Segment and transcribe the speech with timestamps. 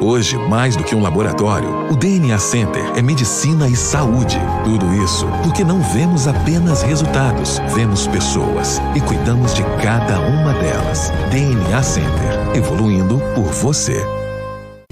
[0.00, 4.38] Hoje, mais do que um laboratório, o DNA Center é medicina e saúde.
[4.64, 11.10] Tudo isso porque não vemos apenas resultados, vemos pessoas e cuidamos de cada uma delas.
[11.30, 14.04] DNA Center, evoluindo por você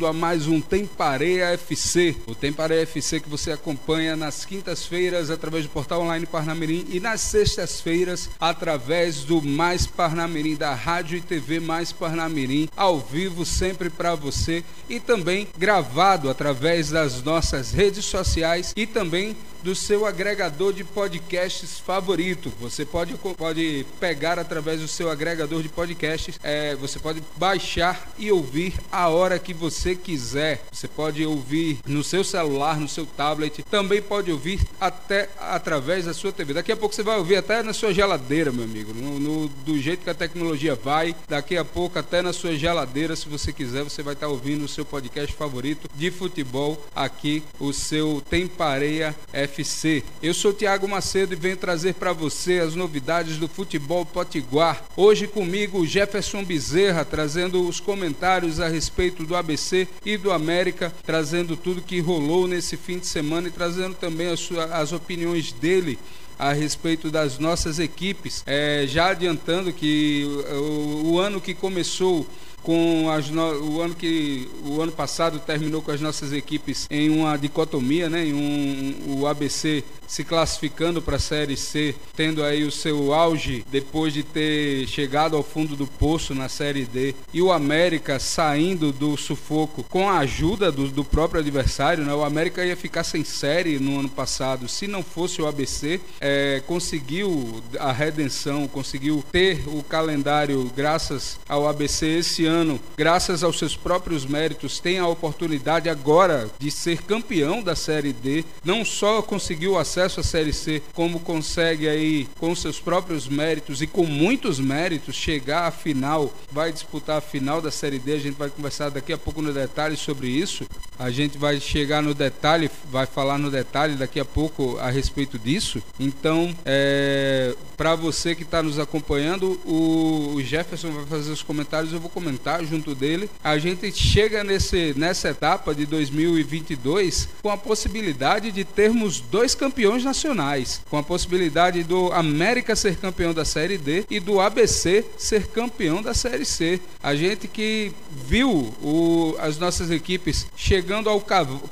[0.06, 0.60] a mais um
[0.96, 2.16] Pareia FC.
[2.26, 7.20] O Pareia FC que você acompanha nas quintas-feiras através do portal online Parnamirim e nas
[7.20, 14.14] sextas-feiras através do Mais Parnamirim, da Rádio e TV Mais Parnamirim, ao vivo sempre para
[14.14, 20.84] você e também gravado através das nossas redes sociais e também do seu agregador de
[20.84, 22.52] podcasts favorito.
[22.60, 28.30] Você pode, pode pegar através do seu agregador de podcasts, é, você pode baixar e
[28.30, 30.62] ouvir a hora que você quiser.
[30.72, 36.14] Você pode ouvir no seu celular, no seu tablet, também pode ouvir até através da
[36.14, 36.54] sua TV.
[36.54, 38.92] Daqui a pouco você vai ouvir até na sua geladeira, meu amigo.
[38.92, 43.14] No, no, do jeito que a tecnologia vai, daqui a pouco até na sua geladeira,
[43.14, 47.72] se você quiser, você vai estar ouvindo o seu podcast favorito de futebol aqui, o
[47.72, 50.02] seu Tempareia FM FC.
[50.22, 54.82] Eu sou Tiago Macedo e venho trazer para você as novidades do futebol potiguar.
[54.96, 61.54] Hoje comigo Jefferson Bezerra, trazendo os comentários a respeito do ABC e do América, trazendo
[61.54, 65.98] tudo que rolou nesse fim de semana e trazendo também as, suas, as opiniões dele
[66.38, 68.42] a respeito das nossas equipes.
[68.46, 72.26] É, já adiantando que o, o ano que começou
[72.62, 73.42] com as no...
[73.42, 78.26] o ano que o ano passado terminou com as nossas equipes em uma dicotomia, né,
[78.26, 83.64] em um o ABC se classificando para a Série C, tendo aí o seu auge
[83.70, 88.92] depois de ter chegado ao fundo do poço na Série D, e o América saindo
[88.92, 92.12] do sufoco com a ajuda do, do próprio adversário, né?
[92.12, 94.68] O América ia ficar sem série no ano passado.
[94.68, 101.68] Se não fosse o ABC, é, conseguiu a redenção, conseguiu ter o calendário graças ao
[101.68, 107.62] ABC esse ano, graças aos seus próprios méritos, tem a oportunidade agora de ser campeão
[107.62, 112.54] da Série D, não só conseguiu acesso acesso à Série C, como consegue aí, com
[112.54, 117.70] seus próprios méritos e com muitos méritos, chegar à final, vai disputar a final da
[117.70, 118.14] Série D.
[118.14, 120.66] A gente vai conversar daqui a pouco no detalhe sobre isso.
[120.98, 125.38] A gente vai chegar no detalhe, vai falar no detalhe daqui a pouco a respeito
[125.38, 125.82] disso.
[125.98, 132.00] Então, é, para você que está nos acompanhando, o Jefferson vai fazer os comentários, eu
[132.00, 133.30] vou comentar junto dele.
[133.42, 139.81] A gente chega nesse, nessa etapa de 2022 com a possibilidade de termos dois campeões
[139.82, 145.04] campeões nacionais, com a possibilidade do América ser campeão da Série D e do ABC
[145.18, 146.80] ser campeão da Série C.
[147.02, 147.90] A gente que
[148.28, 151.20] viu o, as nossas equipes chegando ao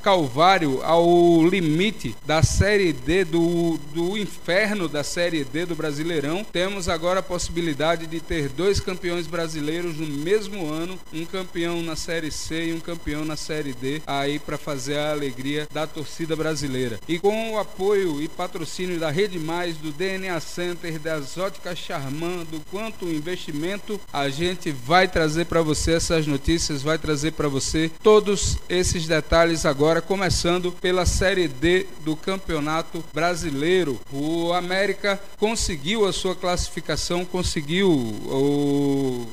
[0.03, 6.89] calvário, ao limite da Série D, do, do inferno da Série D do Brasileirão, temos
[6.89, 12.33] agora a possibilidade de ter dois campeões brasileiros no mesmo ano, um campeão na Série
[12.33, 16.99] C e um campeão na Série D, aí para fazer a alegria da torcida brasileira.
[17.07, 21.79] E com o apoio apoio e patrocínio da Rede Mais, do DNA Center, das Óticas
[21.79, 27.49] Charman, do Quanto Investimento, a gente vai trazer para você essas notícias, vai trazer para
[27.49, 34.01] você todos esses detalhes agora, começando pela Série D do Campeonato Brasileiro.
[34.13, 39.27] O América conseguiu a sua classificação, conseguiu o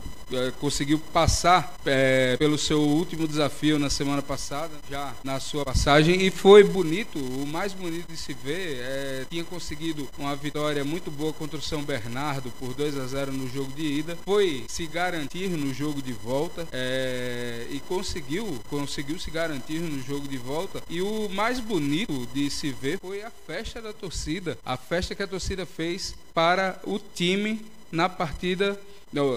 [0.59, 6.31] conseguiu passar é, pelo seu último desafio na semana passada, já na sua passagem, e
[6.31, 11.33] foi bonito, o mais bonito de se ver, é, tinha conseguido uma vitória muito boa
[11.33, 15.49] contra o São Bernardo por 2 a 0 no jogo de ida, foi se garantir
[15.49, 20.81] no jogo de volta é, e conseguiu, conseguiu se garantir no jogo de volta.
[20.89, 25.23] E o mais bonito de se ver foi a festa da torcida, a festa que
[25.23, 28.77] a torcida fez para o time na partida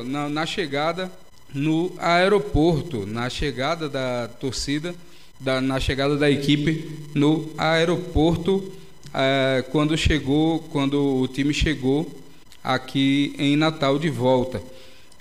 [0.05, 1.11] na, na chegada
[1.55, 4.95] no aeroporto, na chegada da torcida,
[5.39, 8.73] da, na chegada da equipe no aeroporto,
[9.13, 12.09] é, quando chegou, quando o time chegou
[12.63, 14.63] aqui em Natal de volta.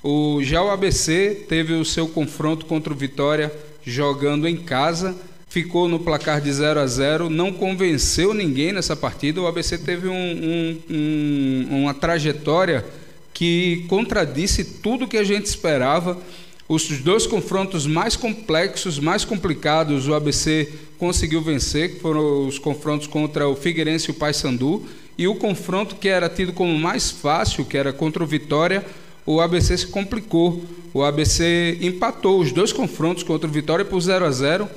[0.04, 3.52] O já o ABC teve o seu confronto contra o Vitória
[3.84, 5.16] jogando em casa,
[5.48, 9.42] ficou no placar de 0 a 0, não convenceu ninguém nessa partida.
[9.42, 12.86] O ABC teve um, um, um, uma trajetória
[13.34, 16.18] que contradisse tudo que a gente esperava.
[16.68, 23.08] Os dois confrontos mais complexos, mais complicados, o ABC conseguiu vencer, que foram os confrontos
[23.08, 24.86] contra o Figueirense e o Paysandu,
[25.18, 28.86] e o confronto que era tido como mais fácil, que era contra o Vitória,
[29.26, 30.64] o ABC se complicou.
[30.94, 34.70] O ABC empatou os dois confrontos contra o Vitória por 0 a 0,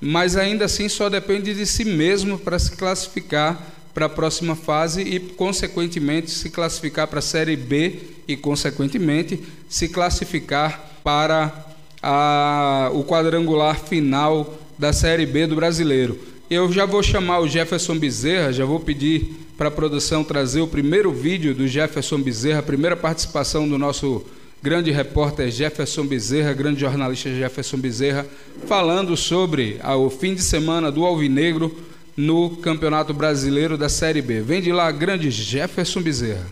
[0.00, 5.00] mas ainda assim só depende de si mesmo para se classificar para a próxima fase
[5.00, 7.94] e, consequentemente, se classificar para a Série B
[8.28, 11.64] e, consequentemente, se classificar para
[12.02, 16.18] a, o quadrangular final da Série B do Brasileiro.
[16.50, 20.68] Eu já vou chamar o Jefferson Bezerra, já vou pedir para a produção trazer o
[20.68, 24.26] primeiro vídeo do Jefferson Bezerra, a primeira participação do nosso
[24.62, 28.26] grande repórter Jefferson Bezerra, grande jornalista Jefferson Bezerra,
[28.66, 31.74] falando sobre o fim de semana do Alvinegro
[32.16, 34.40] no Campeonato Brasileiro da Série B.
[34.40, 36.46] Vem de lá, grande Jefferson Bezerra.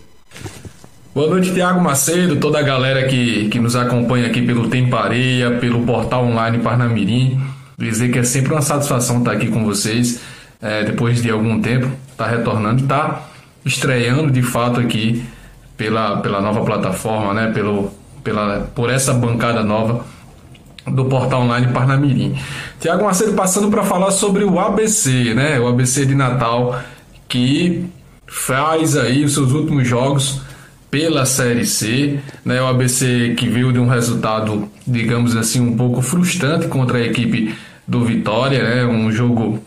[1.15, 5.87] Boa noite, Tiago Macedo, toda a galera que, que nos acompanha aqui pelo Tempareia, pelo
[5.87, 7.41] portal online Parnamirim.
[7.79, 10.21] Dizer que é sempre uma satisfação estar aqui com vocês,
[10.61, 13.29] é, depois de algum tempo, estar tá retornando, estar tá
[13.65, 15.25] estreando de fato aqui
[15.77, 17.91] pela, pela nova plataforma, né, pelo,
[18.23, 20.05] pela, por essa bancada nova
[20.87, 22.35] do portal online Parnamirim.
[22.79, 26.79] Tiago Macedo passando para falar sobre o ABC, né, o ABC de Natal,
[27.29, 27.87] que
[28.27, 30.41] faz aí os seus últimos jogos
[30.95, 32.63] pela Série C, né?
[32.63, 37.53] O ABC que veio de um resultado, digamos assim, um pouco frustrante contra a equipe
[37.85, 38.85] do Vitória, né?
[38.85, 39.61] Um jogo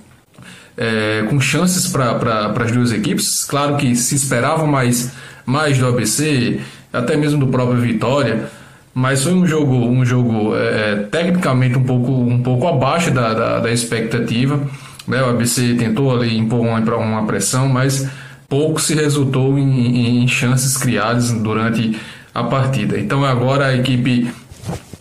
[0.78, 3.44] é, com chances para as duas equipes.
[3.44, 5.12] Claro que se esperava mais,
[5.46, 6.62] mais do ABC,
[6.94, 8.50] até mesmo do próprio Vitória,
[8.98, 13.60] mas foi um jogo, um jogo é, tecnicamente um pouco, um pouco abaixo da, da,
[13.60, 14.60] da expectativa.
[15.08, 15.22] Né?
[15.22, 18.10] O ABC tentou ali impor uma, uma pressão, mas
[18.50, 21.96] pouco se resultou em, em chances criadas durante
[22.34, 23.00] a partida.
[23.00, 24.34] Então agora a equipe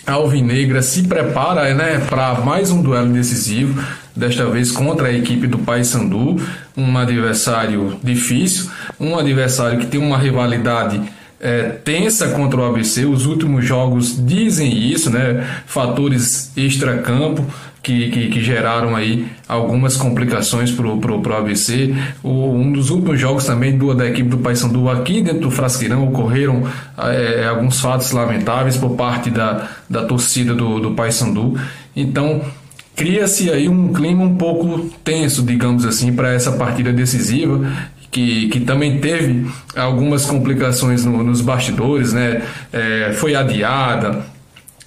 [0.06, 3.82] alvinegra se prepara né, para mais um duelo decisivo,
[4.14, 6.36] desta vez contra a equipe do Paysandu,
[6.76, 8.70] um adversário difícil,
[9.00, 11.00] um adversário que tem uma rivalidade
[11.40, 13.04] é, tensa contra o ABC.
[13.04, 15.46] Os últimos jogos dizem isso, né?
[15.66, 17.44] Fatores extracampo
[17.82, 21.94] que, que, que geraram aí algumas complicações para o ABC.
[22.22, 26.08] O, um dos últimos jogos também do, da equipe do Paysandu aqui dentro do Frasqueirão
[26.08, 26.64] ocorreram
[26.98, 31.56] é, alguns fatos lamentáveis por parte da, da torcida do, do Paysandu.
[31.94, 32.42] Então
[32.96, 37.70] cria-se aí um clima um pouco tenso, digamos assim, para essa partida decisiva
[38.16, 39.46] que, que também teve
[39.76, 42.40] algumas complicações no, nos bastidores, né?
[42.72, 44.24] É, foi adiada,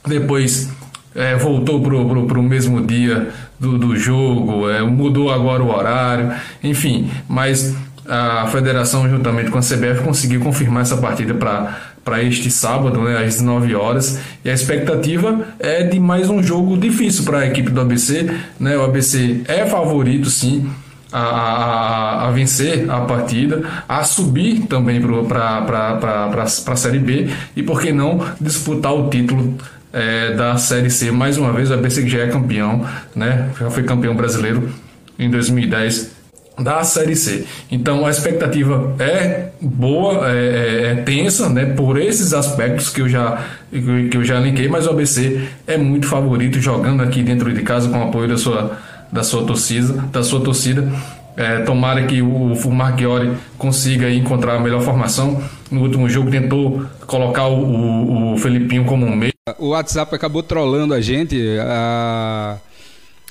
[0.04, 0.68] depois
[1.14, 3.30] é, voltou para o mesmo dia
[3.60, 6.32] do, do jogo, é, mudou agora o horário,
[6.64, 7.76] enfim, mas
[8.08, 13.36] a federação, juntamente com a CBF, conseguiu confirmar essa partida para este sábado, né, às
[13.36, 17.80] 19 horas, e a expectativa é de mais um jogo difícil para a equipe do
[17.80, 18.28] ABC.
[18.60, 20.68] Né, o ABC é favorito, sim
[21.12, 27.92] a, a, vencer a partida, a subir também para a Série B e, por que
[27.92, 29.56] não, disputar o título
[29.92, 31.72] é, da Série C mais uma vez.
[31.72, 32.86] O ABC que já é campeão,
[33.16, 33.50] né?
[33.60, 34.70] já foi campeão brasileiro
[35.18, 36.20] em 2010
[36.60, 37.46] da Série C.
[37.72, 41.66] Então a expectativa é boa, é, é, é, tensa, né?
[41.66, 46.08] Por esses aspectos que eu já que eu já linkei, mas o ABC é muito
[46.08, 48.78] favorito jogando aqui dentro de casa com o apoio da sua
[49.12, 50.92] da sua torcida, da sua torcida.
[51.36, 55.42] É, tomara que o, o Marchiori consiga encontrar a melhor formação.
[55.72, 59.34] No último jogo tentou colocar o, o, o Felipinho como um meio.
[59.58, 61.38] O WhatsApp acabou trollando a gente.
[61.62, 62.58] A,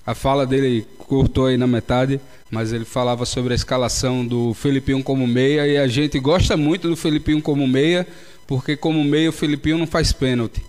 [0.06, 2.20] a fala dele cortou aí na metade,
[2.50, 6.88] mas ele falava sobre a escalação do Felipinho como meia e a gente gosta muito
[6.88, 8.06] do Felipinho como meia,
[8.46, 10.62] porque como meia o Felipinho não faz pênalti.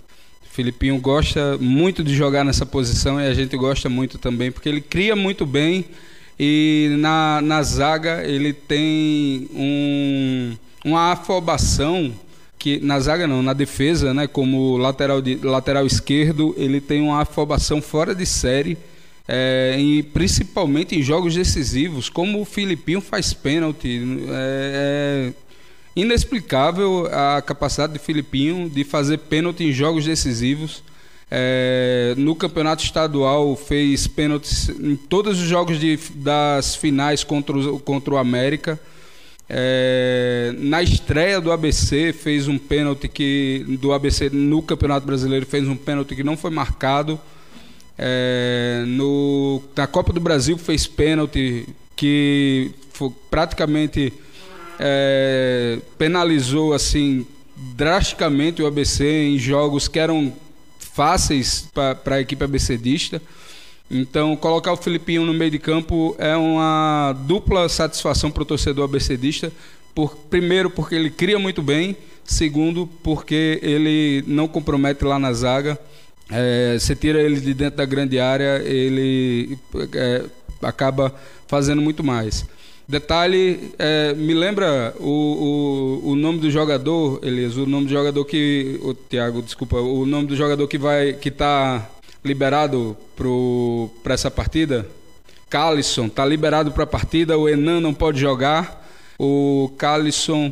[0.52, 4.82] Filipinho gosta muito de jogar nessa posição e a gente gosta muito também, porque ele
[4.82, 5.86] cria muito bem
[6.40, 12.14] e na, na zaga ele tem um, uma afobação
[12.58, 17.22] que na zaga não, na defesa, né, como lateral, de, lateral esquerdo, ele tem uma
[17.22, 18.78] afobação fora de série,
[19.26, 24.02] é, e principalmente em jogos decisivos, como o Filipinho faz pênalti.
[24.30, 25.49] É, é
[25.96, 30.84] inexplicável a capacidade de Filipinho de fazer pênalti em jogos decisivos.
[31.32, 37.80] É, no campeonato estadual fez pênaltis em todos os jogos de, das finais contra o,
[37.80, 38.80] contra o América.
[39.52, 45.68] É, na estreia do ABC fez um pênalti que do ABC no Campeonato Brasileiro fez
[45.68, 47.20] um pênalti que não foi marcado.
[47.98, 54.14] É, no, na Copa do Brasil fez pênalti que foi praticamente
[54.80, 60.34] é, penalizou assim drasticamente o ABC em jogos que eram
[60.80, 63.22] fáceis para a equipe ABCdista.
[63.92, 68.86] Então, colocar o Filipinho no meio de campo é uma dupla satisfação para o torcedor
[68.86, 69.52] ABCdista.
[69.94, 71.98] Por, primeiro, porque ele cria muito bem.
[72.24, 75.80] Segundo, porque ele não compromete lá na zaga.
[76.30, 79.58] É, você tira ele de dentro da grande área, ele
[79.96, 80.26] é,
[80.62, 81.14] acaba
[81.48, 82.46] fazendo muito mais.
[82.90, 88.26] Detalhe, é, me lembra o, o, o, nome do jogador, Elias, o nome do jogador
[88.26, 88.80] que.
[88.82, 91.14] O Thiago, desculpa, o nome do jogador que vai.
[91.14, 91.88] que tá
[92.26, 92.98] liberado
[94.04, 94.88] para essa partida?
[95.52, 98.84] Calisson, tá liberado para a partida, o Enan não pode jogar.
[99.20, 100.52] O Calisson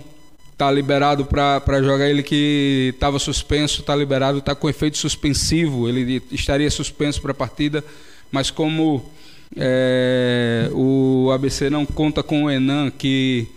[0.56, 6.22] tá liberado para jogar, ele que estava suspenso, tá liberado, tá com efeito suspensivo, ele
[6.32, 7.84] estaria suspenso para a partida,
[8.32, 9.12] mas como
[9.56, 13.48] é, o ABC não conta com o Enan, que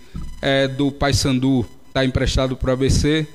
[0.40, 3.26] é do Paysandu, está emprestado para o ABC.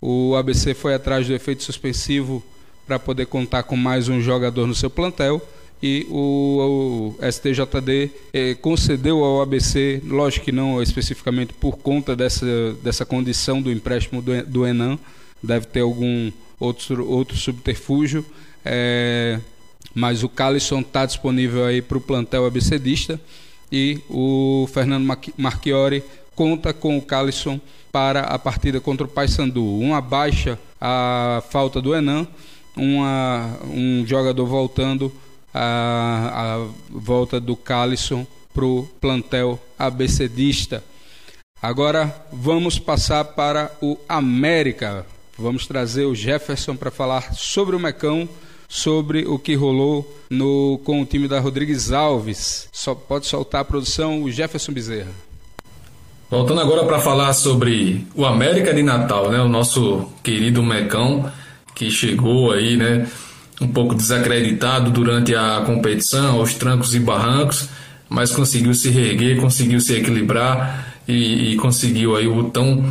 [0.00, 2.42] O ABC foi atrás do efeito suspensivo
[2.86, 5.40] para poder contar com mais um jogador no seu plantel
[5.82, 12.46] e o, o STJD eh, concedeu ao ABC, lógico que não especificamente por conta dessa,
[12.82, 14.98] dessa condição do empréstimo do, do Enan,
[15.42, 18.24] deve ter algum outro, outro subterfúgio,
[18.64, 19.38] eh,
[19.94, 23.20] mas o Calisson está disponível aí para o plantel abcdista
[23.70, 25.04] e o Fernando
[25.36, 26.02] Marchiori
[26.34, 27.60] conta com o Calisson
[27.90, 29.64] para a partida contra o Paysandu.
[29.78, 32.26] Uma baixa a falta do Enan,
[32.76, 35.12] uma, um jogador voltando
[35.52, 40.82] a, a volta do Calisson para o plantel abcdista.
[41.62, 45.06] Agora vamos passar para o América.
[45.38, 48.28] Vamos trazer o Jefferson para falar sobre o Mecão
[48.74, 52.68] sobre o que rolou no, com o time da Rodrigues Alves.
[52.72, 55.12] Só pode soltar a produção o Jefferson Bezerra.
[56.28, 59.40] Voltando agora para falar sobre o América de Natal, né?
[59.40, 61.30] O nosso querido Mecão
[61.72, 63.08] que chegou aí, né?
[63.60, 67.68] Um pouco desacreditado durante a competição, aos trancos e barrancos,
[68.08, 72.84] mas conseguiu se reerguer, conseguiu se equilibrar e, e conseguiu aí o tão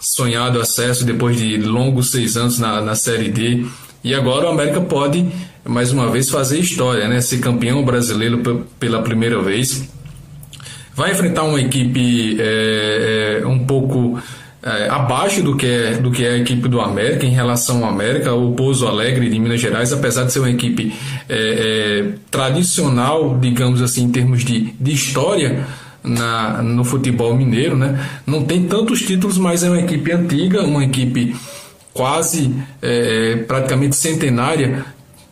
[0.00, 3.64] sonhado acesso depois de longos seis anos na, na Série D
[4.02, 5.26] e agora o América pode,
[5.64, 7.20] mais uma vez, fazer história, né?
[7.20, 9.88] ser campeão brasileiro pela primeira vez.
[10.94, 14.18] Vai enfrentar uma equipe é, é, um pouco
[14.62, 17.90] é, abaixo do que, é, do que é a equipe do América em relação ao
[17.90, 20.94] América, o Pouso Alegre de Minas Gerais, apesar de ser uma equipe
[21.28, 25.64] é, é, tradicional, digamos assim, em termos de, de história.
[26.02, 28.08] Na, no futebol mineiro, né?
[28.26, 31.36] Não tem tantos títulos, mas é uma equipe antiga, uma equipe
[31.92, 34.84] quase é, praticamente centenária,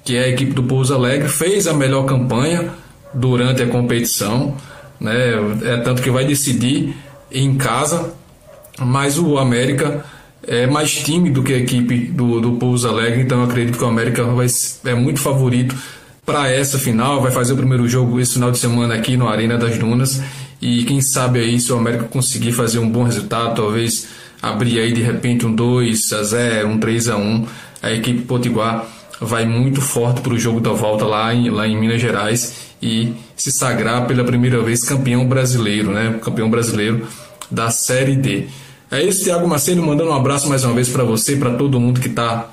[0.04, 2.70] que é a equipe do Pouso Alegre, fez a melhor campanha
[3.12, 4.54] durante a competição,
[5.00, 5.34] né?
[5.64, 6.94] É tanto que vai decidir
[7.30, 8.12] em casa,
[8.78, 10.04] mas o América
[10.46, 14.24] é mais tímido que a equipe do, do Pouso Alegre, então acredito que o América
[14.24, 14.46] vai,
[14.86, 15.74] é muito favorito
[16.24, 19.56] para essa final, vai fazer o primeiro jogo esse final de semana aqui no Arena
[19.56, 20.22] das Dunas
[20.60, 24.08] e quem sabe aí se o América conseguir fazer um bom resultado, talvez
[24.40, 27.46] abrir aí de repente um 2 a 0, um 3 a 1,
[27.82, 28.86] a equipe Potiguar
[29.20, 33.12] vai muito forte para o jogo da volta lá em, lá em Minas Gerais e
[33.36, 36.18] se sagrar pela primeira vez campeão brasileiro, né?
[36.22, 37.06] Campeão brasileiro
[37.50, 38.46] da Série D.
[38.90, 42.00] É isso, Thiago Macedo, mandando um abraço mais uma vez para você, para todo mundo
[42.00, 42.48] que está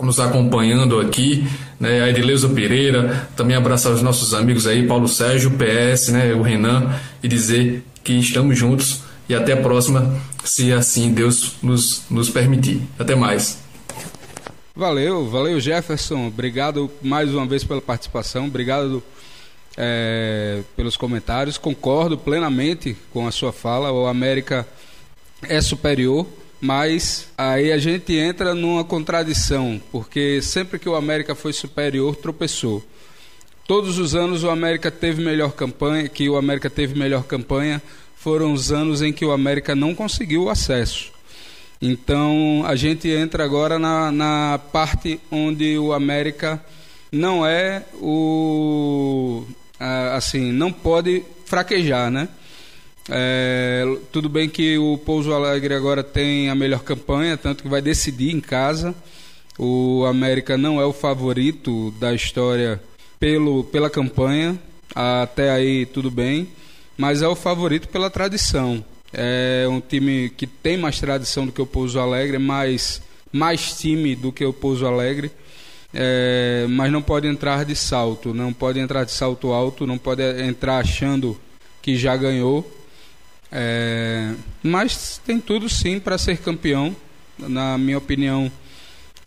[0.00, 1.46] nos acompanhando aqui,
[1.78, 2.02] né?
[2.02, 6.32] A Edileuza Pereira, também abraçar os nossos amigos aí, Paulo Sérgio, PS, né?
[6.32, 12.02] O Renan, e dizer que estamos juntos e até a próxima, se assim Deus nos,
[12.10, 12.82] nos permitir.
[12.98, 13.58] Até mais.
[14.74, 16.28] Valeu, valeu Jefferson.
[16.28, 18.46] Obrigado mais uma vez pela participação.
[18.46, 19.02] Obrigado
[19.76, 21.58] é, pelos comentários.
[21.58, 23.92] Concordo plenamente com a sua fala.
[23.92, 24.66] O América
[25.42, 26.26] é superior,
[26.60, 32.82] mas aí a gente entra numa contradição, porque sempre que o América foi superior, tropeçou.
[33.66, 37.82] Todos os anos o América teve melhor campanha, que o América teve melhor campanha,
[38.18, 41.12] foram os anos em que o América não conseguiu o acesso.
[41.80, 46.62] Então a gente entra agora na, na parte onde o América
[47.12, 49.44] não é o
[49.80, 52.28] assim não pode fraquejar, né?
[53.08, 57.80] É, tudo bem que o Pouso Alegre agora tem a melhor campanha, tanto que vai
[57.80, 58.94] decidir em casa.
[59.56, 62.82] O América não é o favorito da história
[63.18, 64.58] pelo, pela campanha.
[64.94, 66.48] Até aí tudo bem
[66.98, 68.84] mas é o favorito pela tradição.
[69.12, 73.00] É um time que tem mais tradição do que o Pouso Alegre, mais,
[73.32, 75.30] mais time do que o Pouso Alegre,
[75.94, 80.22] é, mas não pode entrar de salto, não pode entrar de salto alto, não pode
[80.42, 81.40] entrar achando
[81.80, 82.68] que já ganhou.
[83.50, 86.94] É, mas tem tudo sim para ser campeão,
[87.38, 88.52] na minha opinião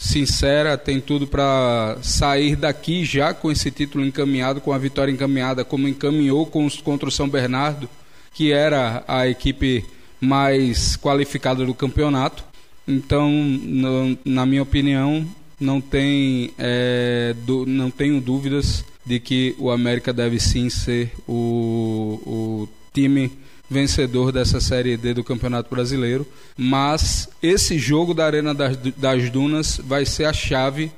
[0.02, 5.64] sincera, tem tudo para sair daqui já com esse título encaminhado, com a vitória encaminhada,
[5.64, 7.88] como encaminhou com os, contra o São Bernardo,
[8.34, 9.86] que era a equipe
[10.20, 12.44] mais qualificada do campeonato.
[12.88, 15.24] Então, no, na minha opinião,
[15.60, 17.36] não, tem, é,
[17.68, 23.32] não tenho dúvidas de que o América deve sim ser o, o time
[23.72, 26.28] vencedor dessa Série D do Campeonato Brasileiro.
[26.58, 30.92] Mas esse jogo da Arena das, das Dunas vai ser a chave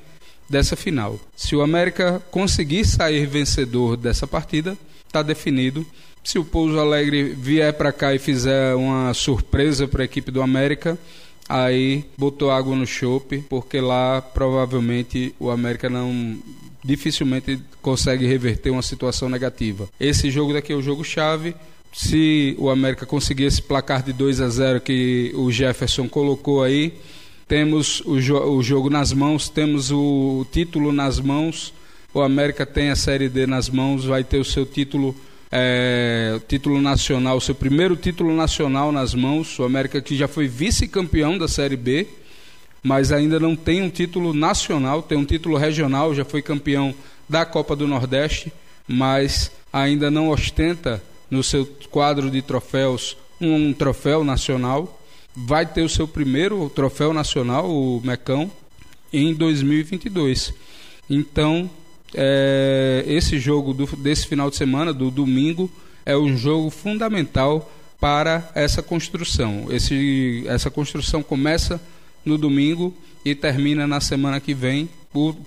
[0.50, 1.18] dessa final.
[1.36, 4.76] Se o América conseguir sair vencedor dessa partida,
[5.06, 5.86] está definido.
[6.24, 10.42] Se o Pouso Alegre vier para cá e fizer uma surpresa para a equipe do
[10.42, 10.98] América,
[11.48, 16.38] aí botou água no chope, porque lá provavelmente o América não
[16.82, 19.88] dificilmente consegue reverter uma situação negativa.
[20.00, 21.54] Esse jogo daqui é o jogo chave.
[21.94, 26.92] Se o América conseguir esse placar de 2 a 0 que o Jefferson colocou aí,
[27.46, 31.72] temos o, jo o jogo nas mãos, temos o título nas mãos.
[32.12, 35.14] O América tem a Série D nas mãos, vai ter o seu título
[35.52, 39.56] é, título nacional, seu primeiro título nacional nas mãos.
[39.60, 42.08] O América que já foi vice-campeão da Série B,
[42.82, 46.92] mas ainda não tem um título nacional, tem um título regional, já foi campeão
[47.28, 48.52] da Copa do Nordeste,
[48.88, 51.00] mas ainda não ostenta
[51.30, 55.00] no seu quadro de troféus um troféu nacional
[55.34, 58.50] vai ter o seu primeiro troféu nacional, o Mecão,
[59.12, 60.54] em 2022.
[61.10, 61.68] Então,
[62.14, 65.70] é, esse jogo do, desse final de semana, do domingo,
[66.06, 69.66] é um jogo fundamental para essa construção.
[69.70, 71.80] Esse, essa construção começa
[72.24, 74.88] no domingo e termina na semana que vem.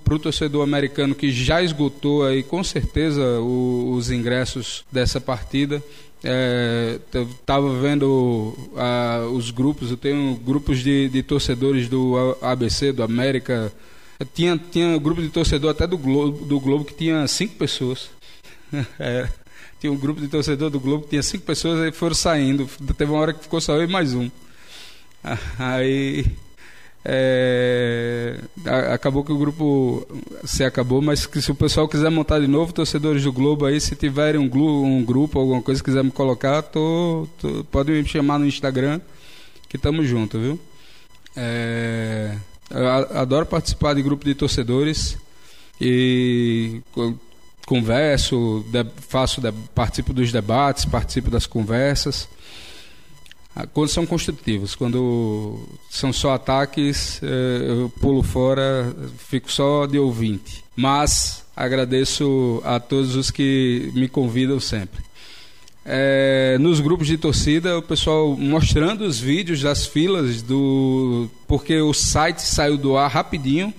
[0.03, 5.83] Para o torcedor americano que já esgotou aí com certeza o, os ingressos dessa partida,
[6.23, 8.55] é, estava vendo
[9.33, 13.71] os grupos, eu tenho grupos de, de, torcedores do ABC, do América.
[14.33, 18.09] Tinha, tinha um grupo de torcedor até do Globo, do Globo que tinha cinco pessoas.
[18.97, 19.27] é,
[19.79, 22.67] tinha um grupo de torcedor do Globo que tinha cinco pessoas e foram saindo.
[22.97, 24.29] Teve uma hora que ficou só eu e mais um.
[25.59, 26.25] Aí
[27.05, 28.39] é,
[28.93, 30.05] acabou que o grupo
[30.43, 33.79] se acabou, mas que se o pessoal quiser montar de novo, torcedores do Globo aí,
[33.79, 34.49] se tiverem um,
[34.83, 38.99] um grupo, alguma coisa, quiser me colocar, tô, tô, pode me chamar no Instagram,
[39.69, 40.59] que tamo junto, viu?
[41.35, 42.35] É,
[43.13, 45.17] adoro participar de grupo de torcedores
[45.79, 46.81] e
[47.65, 48.65] converso,
[49.07, 49.41] faço,
[49.75, 52.27] participo dos debates, participo das conversas.
[53.59, 55.57] Ah, quando são construtivos, quando
[55.89, 60.63] são só ataques, eh, eu pulo fora, fico só de ouvinte.
[60.75, 65.03] Mas agradeço a todos os que me convidam sempre.
[65.83, 71.27] É, nos grupos de torcida, o pessoal mostrando os vídeos das filas do.
[71.47, 73.73] porque o site saiu do ar rapidinho.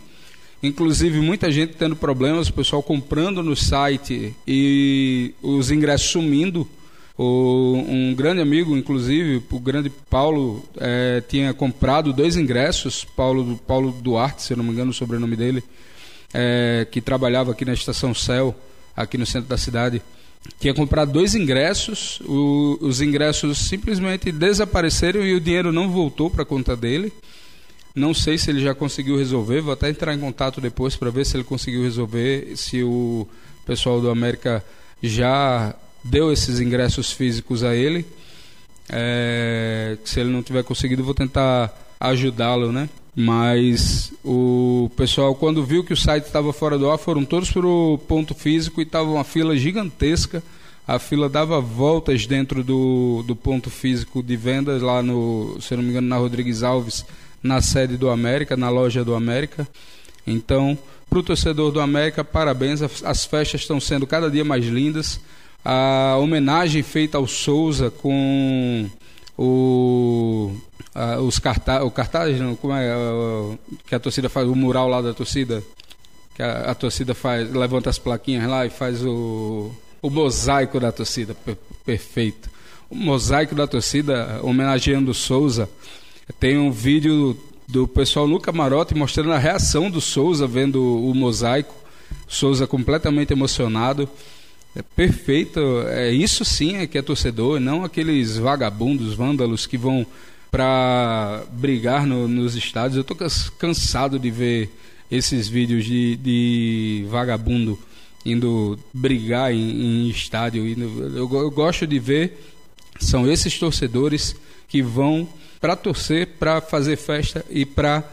[0.60, 6.68] Inclusive, muita gente tendo problemas, o pessoal comprando no site e os ingressos sumindo
[7.18, 13.90] o, um grande amigo, inclusive, o grande Paulo, é, tinha comprado dois ingressos, Paulo, Paulo
[13.90, 15.64] Duarte, se eu não me engano o sobrenome dele,
[16.32, 18.54] é, que trabalhava aqui na Estação Céu,
[18.94, 20.00] aqui no centro da cidade.
[20.60, 26.42] Tinha comprado dois ingressos, o, os ingressos simplesmente desapareceram e o dinheiro não voltou para
[26.42, 27.12] a conta dele.
[27.96, 31.26] Não sei se ele já conseguiu resolver, vou até entrar em contato depois para ver
[31.26, 33.26] se ele conseguiu resolver, se o
[33.66, 34.64] pessoal do América
[35.02, 35.74] já
[36.08, 38.04] deu esses ingressos físicos a ele.
[38.88, 42.88] É, se ele não tiver conseguido, vou tentar ajudá-lo, né?
[43.14, 47.66] Mas o pessoal, quando viu que o site estava fora do ar, foram todos para
[47.66, 50.42] o ponto físico e estava uma fila gigantesca.
[50.86, 55.82] A fila dava voltas dentro do, do ponto físico de vendas, lá no, se não
[55.82, 57.04] me engano, na Rodrigues Alves,
[57.42, 59.68] na sede do América, na loja do América.
[60.26, 60.78] Então,
[61.10, 62.80] para o torcedor do América, parabéns.
[63.04, 65.20] As festas estão sendo cada dia mais lindas
[65.64, 68.88] a homenagem feita ao Souza com
[69.36, 70.52] o
[71.20, 72.88] os cartazes, o cartaz, não, como é
[73.86, 75.62] que a torcida faz o mural lá da torcida,
[76.34, 79.70] que a, a, torcida faz, levanta as plaquinhas lá e faz o,
[80.02, 82.50] o mosaico da torcida, per, perfeito.
[82.90, 85.68] O mosaico da torcida homenageando o Souza.
[86.40, 91.74] Tem um vídeo do pessoal no camarote mostrando a reação do Souza vendo o mosaico.
[92.26, 94.08] Souza completamente emocionado.
[94.74, 95.60] É perfeito.
[95.88, 100.06] É isso sim é que é torcedor, não aqueles vagabundos, vândalos que vão
[100.50, 102.96] para brigar no, nos estádios.
[102.96, 103.16] Eu estou
[103.58, 104.70] cansado de ver
[105.10, 107.78] esses vídeos de, de vagabundo
[108.24, 110.66] indo brigar em, em estádio.
[110.66, 112.38] Indo, eu, eu gosto de ver
[113.00, 114.34] são esses torcedores
[114.68, 115.28] que vão
[115.60, 118.04] para torcer, para fazer festa e para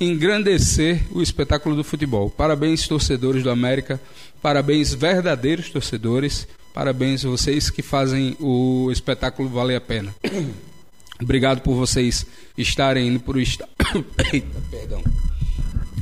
[0.00, 2.30] engrandecer o espetáculo do futebol.
[2.30, 4.00] Parabéns, torcedores do América.
[4.40, 6.46] Parabéns, verdadeiros torcedores.
[6.74, 10.14] Parabéns vocês que fazem o espetáculo valer a pena.
[11.22, 12.26] Obrigado por vocês
[12.56, 13.74] estarem indo o estádio.
[14.32, 15.02] Eita, perdão.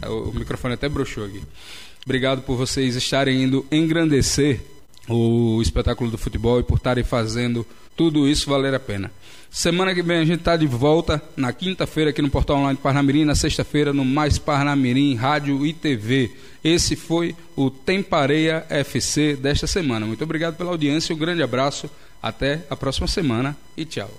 [0.08, 1.42] O microfone até broxou aqui.
[2.04, 4.60] Obrigado por vocês estarem indo engrandecer
[5.08, 9.10] o espetáculo do futebol e por estarem fazendo tudo isso valer a pena.
[9.50, 13.24] Semana que vem a gente está de volta na quinta-feira aqui no Portal Online Parnamirim,
[13.24, 16.30] na sexta-feira no Mais Parnamirim Rádio e TV.
[16.62, 20.06] Esse foi o Tempareia FC desta semana.
[20.06, 21.90] Muito obrigado pela audiência, um grande abraço,
[22.22, 24.10] até a próxima semana e tchau.